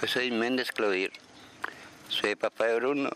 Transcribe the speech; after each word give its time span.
Yo 0.00 0.06
soy 0.06 0.30
Méndez 0.30 0.70
Claudir. 0.70 1.10
Soy 2.08 2.36
papá 2.36 2.66
de 2.66 2.76
Bruno. 2.76 3.10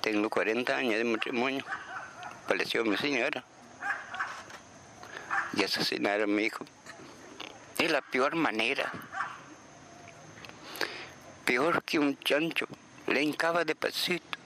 Tengo 0.00 0.30
40 0.30 0.76
años 0.76 0.94
de 0.94 1.02
matrimonio. 1.02 1.64
Falleció 2.46 2.84
mi 2.84 2.96
señora. 2.96 3.44
Y 5.54 5.64
asesinaron 5.64 6.30
a 6.30 6.32
mi 6.32 6.44
hijo. 6.44 6.64
Es 7.76 7.90
la 7.90 8.00
peor 8.00 8.36
manera. 8.36 8.92
Peor 11.44 11.82
que 11.82 11.98
un 11.98 12.16
chancho. 12.20 12.68
Le 13.08 13.22
hincaba 13.22 13.64
de 13.64 13.74
pasito. 13.74 14.38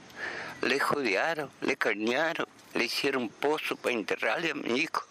Le 0.62 0.80
jodearon, 0.80 1.50
le 1.60 1.76
carnearon, 1.76 2.48
le 2.72 2.84
hicieron 2.84 3.28
pozo 3.28 3.76
para 3.76 3.94
enterrarle 3.94 4.52
a 4.52 4.54
mi 4.54 4.80
hijo. 4.80 5.06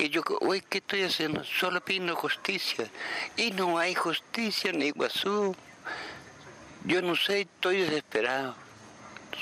Y 0.00 0.08
yo, 0.08 0.22
uy, 0.40 0.62
¿qué 0.62 0.78
estoy 0.78 1.02
haciendo? 1.02 1.44
Solo 1.44 1.82
pido 1.82 2.16
justicia. 2.16 2.90
Y 3.36 3.50
no 3.50 3.76
hay 3.76 3.94
justicia 3.94 4.70
en 4.70 4.80
Iguazú. 4.80 5.54
Yo 6.86 7.02
no 7.02 7.14
sé, 7.14 7.42
estoy 7.42 7.82
desesperado. 7.82 8.54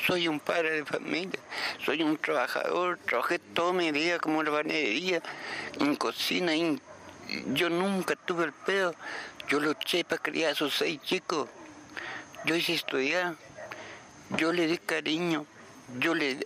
Soy 0.04 0.26
un 0.26 0.40
padre 0.40 0.72
de 0.72 0.84
familia, 0.84 1.38
soy 1.84 2.02
un 2.02 2.16
trabajador, 2.18 2.98
trabajé 3.06 3.38
toda 3.38 3.72
mi 3.72 3.92
vida 3.92 4.18
como 4.18 4.42
banería, 4.42 5.22
en 5.78 5.94
cocina, 5.96 6.52
yo 7.54 7.70
nunca 7.70 8.16
tuve 8.16 8.44
el 8.44 8.52
pedo. 8.52 8.96
Yo 9.48 9.60
luché 9.60 10.02
para 10.02 10.20
criar 10.20 10.50
a 10.50 10.52
esos 10.54 10.74
seis 10.74 11.00
chicos. 11.02 11.48
Yo 12.44 12.56
hice 12.56 12.74
estudiar, 12.74 13.36
yo 14.36 14.52
le 14.52 14.66
di 14.66 14.78
cariño, 14.78 15.46
yo 16.00 16.14
le, 16.14 16.44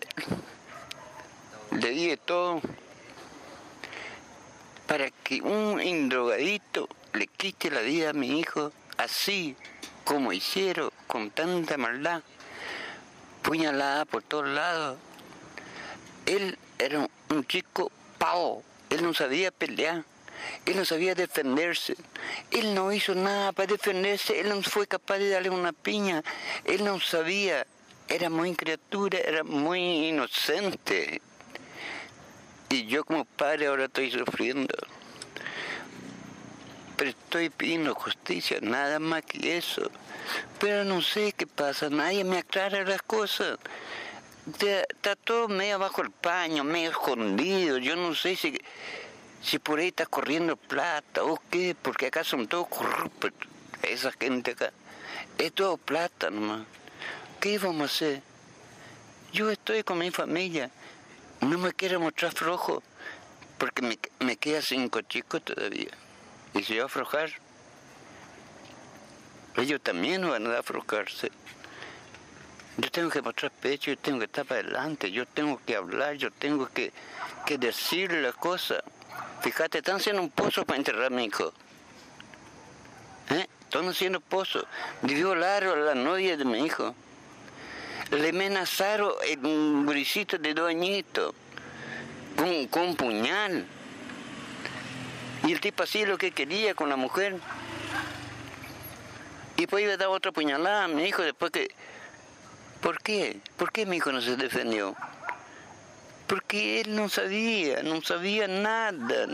le 1.71 1.91
di 1.91 2.09
de 2.09 2.17
todo 2.19 2.61
para 4.93 5.11
que 5.11 5.41
un 5.41 5.81
indrogadito 5.81 6.87
le 7.15 7.27
quite 7.27 7.71
la 7.71 7.81
vida 7.81 8.11
a 8.11 8.13
mi 8.13 8.39
hijo, 8.39 8.73
así 8.99 9.57
como 10.05 10.35
hicieron 10.35 10.91
con 11.07 11.31
tanta 11.31 11.79
maldad, 11.79 12.21
puñalada 13.41 14.05
por 14.05 14.23
todos 14.23 14.49
lados. 14.49 14.99
Él 16.27 16.59
era 16.79 17.09
un 17.31 17.47
chico 17.47 17.91
pavo, 18.19 18.63
él 18.91 19.03
no 19.03 19.15
sabía 19.15 19.51
pelear, 19.51 20.05
él 20.67 20.77
no 20.77 20.85
sabía 20.85 21.15
defenderse, 21.15 21.97
él 22.51 22.75
no 22.75 22.93
hizo 22.93 23.15
nada 23.15 23.53
para 23.53 23.73
defenderse, 23.73 24.41
él 24.41 24.51
no 24.51 24.61
fue 24.61 24.87
capaz 24.87 25.17
de 25.17 25.31
darle 25.31 25.49
una 25.49 25.73
piña, 25.73 26.23
él 26.67 26.85
no 26.85 27.01
sabía, 27.01 27.67
era 28.09 28.29
muy 28.29 28.55
criatura, 28.55 29.21
era 29.21 29.43
muy 29.43 30.09
inocente. 30.09 31.23
Y 32.73 32.87
yo 32.87 33.05
como 33.05 33.27
padre 33.27 33.67
ahora 33.67 33.85
estoy 33.85 34.11
sufriendo. 34.11 34.75
Pero 36.97 37.11
estoy 37.11 37.51
pidiendo 37.51 37.95
justicia, 37.95 38.61
nada 38.63 38.99
más 38.99 39.23
que 39.27 39.59
eso. 39.59 39.91
Pero 40.59 40.83
no 40.83 41.03
sé 41.03 41.35
qué 41.37 41.47
pasa, 41.47 41.91
nadie 41.91 42.25
me 42.25 42.39
aclara 42.39 42.83
las 42.85 43.03
cosas. 43.03 43.59
Está 44.59 45.17
todo 45.17 45.49
medio 45.49 45.79
bajo 45.79 46.01
el 46.01 46.11
paño, 46.11 46.65
medio 46.65 46.93
escondido. 46.93 47.77
Yo 47.77 47.95
no 47.95 48.15
sé 48.15 48.37
si, 48.37 48.59
si 49.43 49.59
por 49.59 49.79
ahí 49.79 49.89
está 49.89 50.07
corriendo 50.07 50.57
plata 50.57 51.25
o 51.25 51.39
qué, 51.51 51.77
porque 51.81 52.07
acá 52.07 52.25
son 52.25 52.49
todos 52.49 52.69
corruptos. 52.69 53.33
Esa 53.83 54.13
gente 54.13 54.53
acá. 54.53 54.73
Es 55.37 55.53
todo 55.53 55.77
plata 55.77 56.31
nomás. 56.31 56.63
¿Qué 57.39 57.59
vamos 57.59 57.83
a 57.83 57.95
hacer? 57.95 58.23
Yo 59.31 59.51
estoy 59.51 59.83
con 59.83 59.99
mi 59.99 60.11
familia 60.11 60.71
no 61.43 61.59
me 61.59 61.73
quiere 61.73 61.99
mostrar 61.99 62.33
flojo, 62.33 62.83
porque 63.59 63.83
me, 64.21 64.37
queda 64.37 64.63
cinco 64.63 65.01
chicos 65.03 65.43
todavía. 65.43 65.91
Y 66.55 66.63
si 66.63 66.75
yo 66.75 66.87
aflojar, 66.87 67.31
ellos 69.57 69.81
también 69.83 70.29
van 70.29 70.47
a 70.47 70.59
aflojarse. 70.59 71.31
Yo 72.79 72.91
tengo 72.91 73.11
que 73.11 73.21
mostrar 73.21 73.51
pecho, 73.51 73.91
yo 73.91 73.99
tengo 73.99 74.21
que 74.21 74.27
estar 74.27 74.47
para 74.47 74.61
adelante, 74.61 75.11
yo 75.11 75.27
tengo 75.27 75.61
que 75.67 75.77
hablar, 75.77 76.15
yo 76.15 76.31
tengo 76.31 76.69
que, 76.69 76.93
que 77.45 77.59
decir 77.59 78.13
las 78.13 78.35
cosas. 78.35 78.83
Fíjate, 79.43 79.79
están 79.79 79.97
haciendo 79.97 80.23
un 80.23 80.31
pozo 80.31 80.65
para 80.65 80.79
enterrar 80.79 81.07
a 81.07 81.11
mi 81.11 81.25
hijo. 81.25 81.53
¿Eh? 83.31 83.47
Están 83.63 83.89
haciendo 83.89 84.21
pozo. 84.21 84.65
Violaron 85.03 85.79
a 85.79 85.83
la 85.83 85.95
novia 85.95 86.37
de 86.37 86.45
mi 86.45 86.65
hijo 86.65 86.95
le 88.19 88.29
amenazaron 88.29 89.13
en 89.27 89.47
un 89.47 89.87
grisito 89.87 90.39
de 90.39 90.55
dos 90.55 90.69
añitos 90.69 91.35
con, 92.37 92.67
con 92.69 92.83
un 92.83 92.97
puñal. 92.97 93.67
Y 95.45 95.53
el 95.53 95.61
tipo 95.61 95.83
hacía 95.83 96.07
lo 96.07 96.19
que 96.19 96.31
quería 96.31 96.75
con 96.75 96.89
la 96.89 96.97
mujer. 96.97 97.37
Y 99.57 99.63
después 99.63 99.85
iba 99.85 99.95
a 99.95 99.97
dar 99.97 100.09
otra 100.09 100.33
puñalada 100.33 100.85
a 100.85 100.89
mi 100.89 101.05
hijo 101.05 101.23
después 101.23 101.51
que... 101.51 101.71
¿Por 102.81 102.99
qué? 103.01 103.39
¿Por 103.57 103.71
qué 103.71 103.87
mi 103.87 103.97
hijo 103.97 104.11
no 104.13 104.21
se 104.21 104.37
defendió? 104.37 104.97
Porque 106.27 106.81
él 106.81 106.97
no 106.97 107.09
sabía, 107.09 107.83
no 107.83 108.03
sabía 108.03 108.49
nada, 108.49 109.27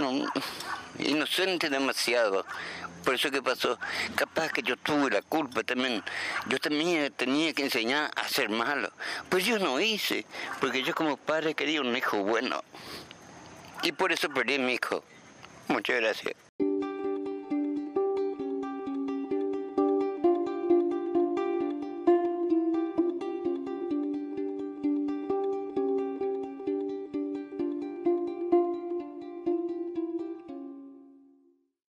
inocente 0.99 1.71
demasiado. 1.71 2.45
Por 3.05 3.15
eso 3.15 3.31
que 3.31 3.43
pasó, 3.43 3.79
capaz 4.15 4.51
que 4.53 4.63
yo 4.63 4.77
tuve 4.77 5.11
la 5.11 5.23
culpa 5.23 5.63
también. 5.63 6.03
Yo 6.49 6.59
también 6.59 7.13
tenía 7.13 7.53
que 7.53 7.63
enseñar 7.65 8.11
a 8.17 8.29
ser 8.29 8.49
malo. 8.49 8.91
Pues 9.29 9.45
yo 9.45 9.59
no 9.59 9.81
hice, 9.81 10.27
porque 10.61 10.83
yo 10.83 10.95
como 10.95 11.17
padre 11.17 11.55
quería 11.55 11.81
un 11.81 11.97
hijo 11.97 12.19
bueno. 12.19 12.63
Y 13.83 13.93
por 13.93 14.13
eso 14.13 14.29
perdí 14.29 14.57
a 14.57 14.59
mi 14.59 14.75
hijo. 14.75 15.03
Muchas 15.69 16.01
gracias. 16.01 16.48